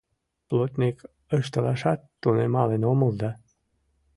[0.49, 0.97] Плотник
[1.39, 3.31] ышталашат тунемалын омыл да